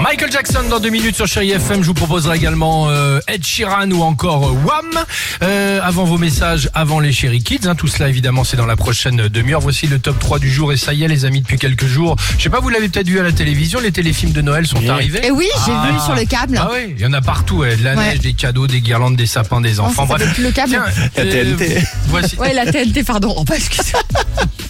[0.00, 1.80] Michael Jackson dans deux minutes sur Chéri FM.
[1.82, 5.04] Je vous proposerai également euh, Ed Sheeran ou encore euh, Wham.
[5.42, 7.66] Euh, avant vos messages, avant les Chéri Kids.
[7.66, 7.74] hein.
[7.74, 9.60] tout cela évidemment c'est dans la prochaine demi-heure.
[9.60, 12.14] Voici le top 3 du jour et ça y est les amis depuis quelques jours.
[12.38, 14.86] Je sais pas, vous l'avez peut-être vu à la télévision, les téléfilms de Noël sont
[14.88, 15.26] arrivés.
[15.26, 15.88] Et oui, j'ai Ah.
[15.90, 16.58] vu sur le câble.
[16.62, 18.10] Ah oui, il y en a partout, de la Ouais.
[18.10, 20.06] neige, des cadeaux, des guirlandes, des sapins, des Oh, enfants.
[20.38, 20.70] le câble.
[20.70, 20.84] Tiens,
[21.16, 21.82] La TNT.
[22.08, 22.36] voici.
[22.36, 23.34] Ouais, la TNT, pardon.
[23.36, 24.02] Oh, bah, excuse-moi.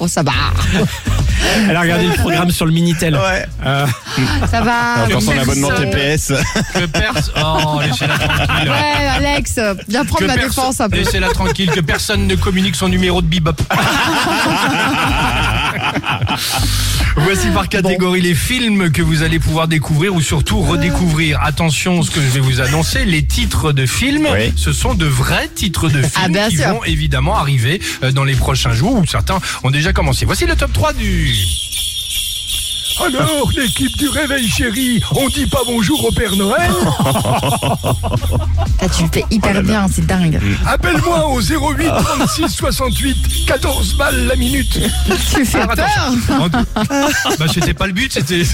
[0.00, 0.30] Oh, ça va.
[1.68, 3.14] Elle a regardé le programme sur le Minitel.
[3.14, 3.46] Ouais.
[3.64, 3.86] Euh,
[4.50, 5.04] Ça va.
[5.06, 6.32] Encore son abonnement TPS.
[6.74, 7.30] Que perce.
[7.36, 8.68] Oh, laissez-la tranquille.
[8.70, 10.96] Ouais, Alex, viens prendre Que ma perso- défense un peu.
[10.96, 13.60] Laissez-la tranquille, que personne ne communique son numéro de bibop.
[17.30, 21.38] Voici par catégorie les films que vous allez pouvoir découvrir ou surtout redécouvrir.
[21.42, 24.50] Attention, ce que je vais vous annoncer, les titres de films, Oui.
[24.56, 26.68] ce sont de vrais titres de films Ah, bien qui sûr.
[26.70, 30.24] vont évidemment arriver euh, dans les prochains jours ou certains ont déjà commencé.
[30.24, 31.30] Voici le top 3 du...
[33.04, 36.70] Alors, l'équipe du Réveil Chéri, on dit pas bonjour au Père Noël
[38.80, 40.40] Ah, tu le fais hyper bien, c'est dingue.
[40.66, 44.78] Appelle-moi au 08 36 68 14 balles la minute.
[45.34, 46.12] Tu fais Alors, peur.
[46.40, 46.48] En-
[47.38, 48.42] Bah, c'était pas le but, c'était.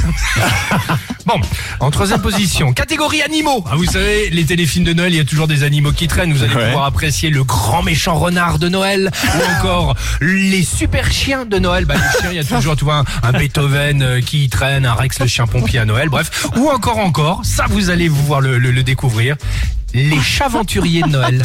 [1.27, 1.41] Bon,
[1.81, 3.65] en troisième position, catégorie animaux.
[3.71, 6.35] Ah, vous savez, les téléfilms de Noël, il y a toujours des animaux qui traînent.
[6.35, 6.67] Vous allez Ouais.
[6.67, 11.87] pouvoir apprécier le grand méchant renard de Noël ou encore les super chiens de Noël.
[11.87, 14.85] Bah, les chiens, il y a toujours, tu vois, un, un Beethoven euh, qui traîne,
[14.85, 16.09] un Rex le chien pompier à Noël.
[16.09, 18.09] Bref, ou encore, encore, ça vous allez
[18.41, 19.37] le, le- le découvrir.
[19.95, 21.43] Les chaventuriers de Noël.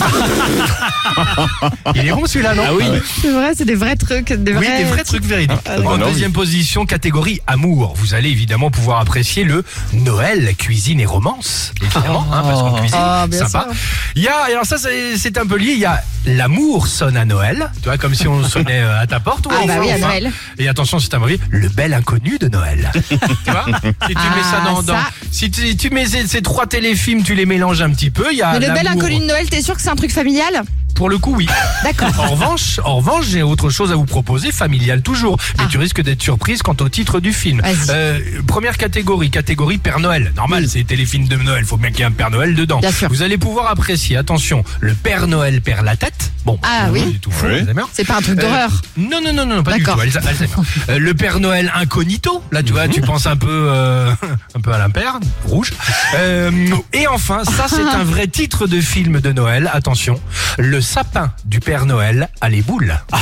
[1.96, 2.86] Il est bon celui-là, non Ah oui.
[3.22, 4.34] C'est vrai, c'est des vrais trucs.
[4.34, 4.78] Des oui, vrais...
[4.80, 5.58] des vrais trucs véridiques.
[5.68, 7.94] Ah, en deuxième position, catégorie amour.
[7.96, 11.74] Vous allez évidemment pouvoir apprécier le Noël, cuisine et romance.
[11.82, 12.98] Évidemment, hein, parce qu'on cuisine.
[13.00, 13.68] Ah, bien sympa.
[13.72, 13.82] sûr.
[14.16, 15.74] Il y a, alors ça, c'est un peu lié.
[15.74, 17.70] Il y a l'amour sonne à Noël.
[17.82, 19.46] Tu vois, comme si on sonnait euh, à ta porte.
[19.46, 19.98] ou Ah, bah oui, à.
[20.00, 20.32] Noël.
[20.58, 21.40] Et attention, c'est un mauvais.
[21.50, 22.92] Le bel inconnu de Noël.
[23.10, 23.66] tu vois
[24.08, 25.10] Si tu mets ça dans, dans- ça.
[25.32, 28.26] si tu, tu mets ces, ces trois téléfilms, tu les mélanges un petit peu.
[28.32, 30.12] Il y a Mais le bel inconnu de Noël, t'es sûr que c'est un truc
[30.12, 30.64] familial?
[31.00, 31.48] Pour le coup, oui.
[31.86, 32.10] D'accord.
[32.20, 35.38] En revanche, en revanche, j'ai autre chose à vous proposer, familial toujours.
[35.58, 37.62] Mais tu risques d'être surprise quant au titre du film.
[37.64, 37.70] Ah.
[37.92, 40.34] Euh, première catégorie, catégorie Père Noël.
[40.36, 42.80] Normal, c'est téléfilm de Noël, faut bien qu'il y ait un Père Noël dedans.
[42.82, 43.08] Bien sûr.
[43.08, 46.34] Vous allez pouvoir apprécier, attention, le Père Noël perd la tête.
[46.46, 47.20] Bon, Ah c'est oui.
[47.22, 47.66] tout faux, Oui.
[47.94, 48.70] C'est pas un truc d'horreur.
[48.70, 49.92] Euh, non, non, non, non, pas du tout.
[49.92, 50.50] Alzheimer.
[50.90, 52.44] Euh, le Père Noël incognito.
[52.52, 54.12] Là, tu vois, tu penses un peu, euh,
[54.56, 55.72] un peu à l'impair, rouge.
[56.16, 56.52] Euh,
[56.94, 59.70] et enfin, ça, c'est un vrai titre de film de Noël.
[59.74, 60.20] Attention,
[60.58, 62.98] le sapin du Père Noël a les boules.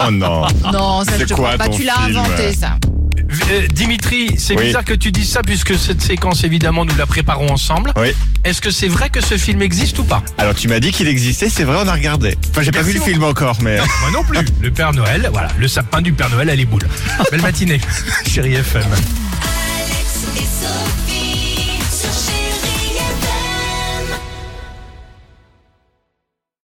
[0.00, 0.46] Oh non.
[0.72, 1.68] Non, ça je te crois pas.
[1.68, 2.76] Tu l'as film inventé, ça.
[3.50, 4.66] Euh, Dimitri, c'est Oui.
[4.66, 7.92] bizarre que tu dises ça puisque cette séquence, évidemment, nous la préparons ensemble.
[7.96, 8.08] Oui.
[8.44, 10.22] Est-ce que c'est vrai que ce film existe ou pas?
[10.38, 12.36] Alors tu m'as dit qu'il existait, c'est vrai, on a regardé.
[12.50, 13.10] Enfin, j'ai pas Merci vu le beaucoup.
[13.12, 13.76] film encore, mais.
[13.76, 14.40] Moi non plus.
[14.60, 16.86] Le Père Noël, voilà, le sapin du Père Noël a les boules.
[17.30, 17.80] Belle matinée,
[18.26, 18.82] chérie FM.
[18.82, 21.03] Alex et Sophie.